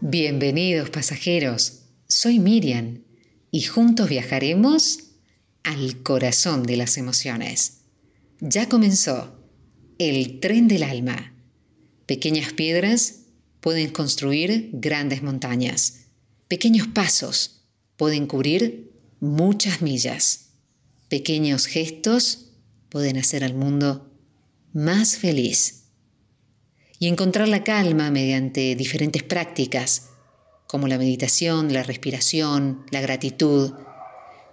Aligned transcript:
Bienvenidos 0.00 0.90
pasajeros, 0.90 1.80
soy 2.06 2.38
Miriam 2.38 3.02
y 3.50 3.62
juntos 3.62 4.08
viajaremos 4.08 5.00
al 5.64 6.04
corazón 6.04 6.62
de 6.62 6.76
las 6.76 6.98
emociones. 6.98 7.78
Ya 8.38 8.68
comenzó 8.68 9.36
el 9.98 10.38
tren 10.38 10.68
del 10.68 10.84
alma. 10.84 11.34
Pequeñas 12.06 12.52
piedras 12.52 13.22
pueden 13.60 13.90
construir 13.90 14.70
grandes 14.72 15.24
montañas. 15.24 16.04
Pequeños 16.46 16.86
pasos 16.86 17.64
pueden 17.96 18.28
cubrir 18.28 18.92
muchas 19.18 19.82
millas. 19.82 20.50
Pequeños 21.08 21.66
gestos 21.66 22.52
pueden 22.88 23.16
hacer 23.16 23.42
al 23.42 23.54
mundo 23.54 24.08
más 24.72 25.16
feliz 25.16 25.77
y 26.98 27.06
encontrar 27.06 27.48
la 27.48 27.64
calma 27.64 28.10
mediante 28.10 28.74
diferentes 28.74 29.22
prácticas, 29.22 30.10
como 30.66 30.88
la 30.88 30.98
meditación, 30.98 31.72
la 31.72 31.82
respiración, 31.82 32.84
la 32.90 33.00
gratitud, 33.00 33.74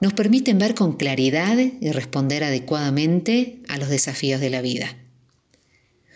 nos 0.01 0.13
permiten 0.13 0.59
ver 0.59 0.75
con 0.75 0.93
claridad 0.93 1.57
y 1.57 1.91
responder 1.91 2.43
adecuadamente 2.43 3.61
a 3.67 3.77
los 3.77 3.89
desafíos 3.89 4.39
de 4.39 4.49
la 4.49 4.61
vida. 4.61 4.97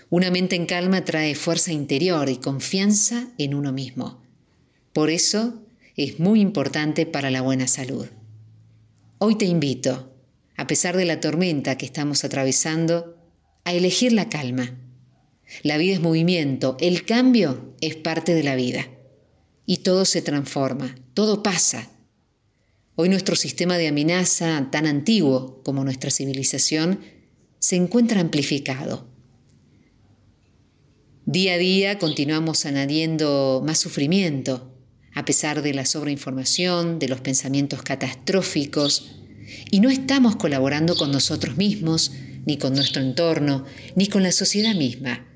Una 0.10 0.32
mente 0.32 0.56
en 0.56 0.66
calma 0.66 1.06
trae 1.06 1.36
fuerza 1.36 1.72
interior 1.72 2.30
y 2.30 2.38
confianza 2.38 3.28
en 3.38 3.54
uno 3.54 3.72
mismo. 3.72 4.22
Por 4.94 5.10
eso 5.10 5.62
es 5.96 6.20
muy 6.20 6.42
importante 6.42 7.06
para 7.06 7.30
la 7.30 7.42
buena 7.42 7.68
salud. 7.68 8.08
Hoy 9.18 9.36
te 9.36 9.46
invito, 9.46 10.14
a 10.56 10.68
pesar 10.68 10.96
de 10.96 11.06
la 11.06 11.20
tormenta 11.20 11.78
que 11.78 11.86
estamos 11.86 12.24
atravesando, 12.24 13.18
a 13.66 13.74
elegir 13.74 14.14
la 14.14 14.30
calma 14.30 14.78
la 15.64 15.78
vida 15.78 15.94
es 15.94 16.02
movimiento, 16.02 16.78
el 16.80 17.06
cambio 17.06 17.76
es 17.82 17.96
parte 17.96 18.34
de 18.34 18.44
la 18.44 18.56
vida. 18.56 18.88
Y 19.66 19.78
todo 19.78 20.06
se 20.06 20.22
transforma, 20.22 20.96
todo 21.14 21.44
pasa. 21.44 21.90
Hoy 22.96 23.10
nuestro 23.10 23.36
sistema 23.36 23.78
de 23.78 23.88
amenaza, 23.88 24.68
tan 24.72 24.86
antiguo 24.86 25.62
como 25.64 25.84
nuestra 25.84 26.12
civilización, 26.12 27.00
se 27.60 27.76
encuentra 27.76 28.20
amplificado. 28.20 29.08
Día 31.26 31.54
a 31.54 31.58
día 31.58 32.00
continuamos 32.00 32.66
añadiendo 32.66 33.62
más 33.64 33.78
sufrimiento, 33.78 34.74
a 35.14 35.26
pesar 35.26 35.62
de 35.62 35.74
la 35.74 35.86
sobreinformación, 35.86 36.98
de 36.98 37.08
los 37.08 37.22
pensamientos 37.22 37.84
catastróficos, 37.84 39.12
y 39.70 39.80
no 39.80 39.90
estamos 39.90 40.36
colaborando 40.36 40.96
con 40.96 41.12
nosotros 41.12 41.58
mismos, 41.58 42.12
ni 42.46 42.58
con 42.58 42.74
nuestro 42.74 43.02
entorno, 43.02 43.66
ni 43.96 44.08
con 44.08 44.24
la 44.24 44.32
sociedad 44.32 44.74
misma. 44.76 45.29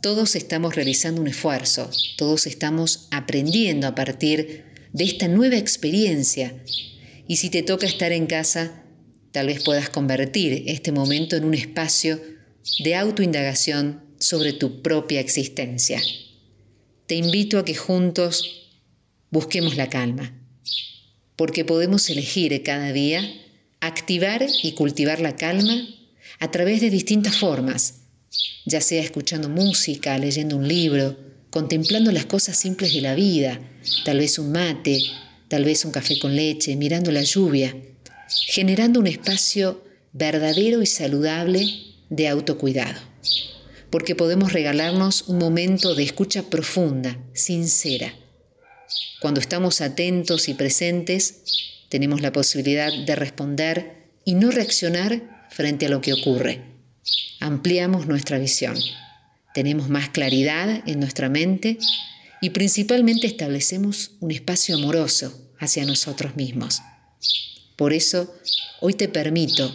Todos 0.00 0.34
estamos 0.34 0.76
realizando 0.76 1.20
un 1.20 1.28
esfuerzo, 1.28 1.90
todos 2.16 2.46
estamos 2.46 3.08
aprendiendo 3.10 3.86
a 3.86 3.94
partir 3.94 4.64
de 4.94 5.04
esta 5.04 5.28
nueva 5.28 5.58
experiencia. 5.58 6.54
Y 7.28 7.36
si 7.36 7.50
te 7.50 7.62
toca 7.62 7.84
estar 7.84 8.10
en 8.10 8.26
casa, 8.26 8.82
tal 9.30 9.48
vez 9.48 9.62
puedas 9.62 9.90
convertir 9.90 10.64
este 10.68 10.90
momento 10.90 11.36
en 11.36 11.44
un 11.44 11.52
espacio 11.52 12.18
de 12.82 12.94
autoindagación 12.94 14.02
sobre 14.18 14.54
tu 14.54 14.80
propia 14.80 15.20
existencia. 15.20 16.00
Te 17.04 17.16
invito 17.16 17.58
a 17.58 17.66
que 17.66 17.74
juntos 17.74 18.70
busquemos 19.30 19.76
la 19.76 19.90
calma, 19.90 20.32
porque 21.36 21.66
podemos 21.66 22.08
elegir 22.08 22.62
cada 22.62 22.92
día 22.94 23.22
activar 23.80 24.46
y 24.62 24.72
cultivar 24.72 25.20
la 25.20 25.36
calma 25.36 25.86
a 26.38 26.50
través 26.50 26.80
de 26.80 26.88
distintas 26.88 27.36
formas 27.36 27.99
ya 28.64 28.80
sea 28.80 29.02
escuchando 29.02 29.48
música, 29.48 30.16
leyendo 30.18 30.56
un 30.56 30.68
libro, 30.68 31.16
contemplando 31.50 32.12
las 32.12 32.26
cosas 32.26 32.56
simples 32.56 32.94
de 32.94 33.00
la 33.00 33.14
vida, 33.14 33.60
tal 34.04 34.18
vez 34.18 34.38
un 34.38 34.52
mate, 34.52 35.02
tal 35.48 35.64
vez 35.64 35.84
un 35.84 35.90
café 35.90 36.18
con 36.18 36.36
leche, 36.36 36.76
mirando 36.76 37.10
la 37.10 37.22
lluvia, 37.22 37.74
generando 38.46 39.00
un 39.00 39.06
espacio 39.06 39.82
verdadero 40.12 40.82
y 40.82 40.86
saludable 40.86 41.66
de 42.08 42.28
autocuidado. 42.28 43.00
Porque 43.90 44.14
podemos 44.14 44.52
regalarnos 44.52 45.22
un 45.22 45.38
momento 45.38 45.96
de 45.96 46.04
escucha 46.04 46.44
profunda, 46.44 47.18
sincera. 47.32 48.14
Cuando 49.20 49.40
estamos 49.40 49.80
atentos 49.80 50.48
y 50.48 50.54
presentes, 50.54 51.42
tenemos 51.88 52.20
la 52.20 52.32
posibilidad 52.32 52.92
de 53.04 53.16
responder 53.16 54.06
y 54.24 54.34
no 54.34 54.52
reaccionar 54.52 55.48
frente 55.50 55.86
a 55.86 55.88
lo 55.88 56.00
que 56.00 56.12
ocurre 56.12 56.70
ampliamos 57.40 58.06
nuestra 58.06 58.38
visión, 58.38 58.76
tenemos 59.54 59.88
más 59.88 60.10
claridad 60.10 60.82
en 60.86 61.00
nuestra 61.00 61.28
mente 61.28 61.78
y 62.40 62.50
principalmente 62.50 63.26
establecemos 63.26 64.12
un 64.20 64.30
espacio 64.30 64.76
amoroso 64.76 65.50
hacia 65.58 65.84
nosotros 65.84 66.36
mismos. 66.36 66.80
Por 67.76 67.92
eso, 67.92 68.32
hoy 68.80 68.94
te 68.94 69.08
permito, 69.08 69.74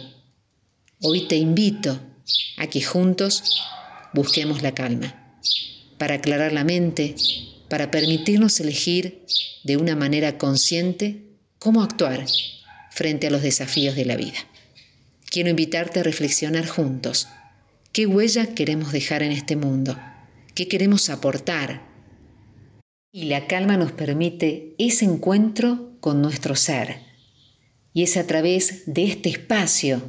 hoy 1.00 1.28
te 1.28 1.36
invito 1.36 2.00
a 2.56 2.68
que 2.68 2.82
juntos 2.82 3.60
busquemos 4.14 4.62
la 4.62 4.72
calma, 4.72 5.38
para 5.98 6.14
aclarar 6.14 6.52
la 6.52 6.64
mente, 6.64 7.14
para 7.68 7.90
permitirnos 7.90 8.58
elegir 8.60 9.24
de 9.64 9.76
una 9.76 9.96
manera 9.96 10.38
consciente 10.38 11.22
cómo 11.58 11.82
actuar 11.82 12.24
frente 12.90 13.26
a 13.26 13.30
los 13.30 13.42
desafíos 13.42 13.94
de 13.94 14.04
la 14.04 14.16
vida. 14.16 14.38
Quiero 15.28 15.50
invitarte 15.50 16.00
a 16.00 16.02
reflexionar 16.04 16.66
juntos 16.66 17.28
¿Qué 17.96 18.04
huella 18.04 18.54
queremos 18.54 18.92
dejar 18.92 19.22
en 19.22 19.32
este 19.32 19.56
mundo? 19.56 19.98
¿Qué 20.54 20.68
queremos 20.68 21.08
aportar? 21.08 21.88
Y 23.10 23.24
la 23.24 23.46
calma 23.46 23.78
nos 23.78 23.90
permite 23.92 24.74
ese 24.76 25.06
encuentro 25.06 25.96
con 26.00 26.20
nuestro 26.20 26.56
ser. 26.56 26.98
Y 27.94 28.02
es 28.02 28.18
a 28.18 28.26
través 28.26 28.82
de 28.84 29.04
este 29.04 29.30
espacio 29.30 30.02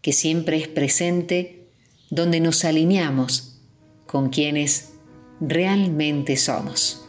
que 0.00 0.12
siempre 0.12 0.58
es 0.58 0.68
presente 0.68 1.72
donde 2.08 2.38
nos 2.38 2.64
alineamos 2.64 3.62
con 4.06 4.28
quienes 4.30 4.92
realmente 5.40 6.36
somos. 6.36 7.07